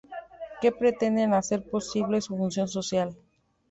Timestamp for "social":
2.67-3.15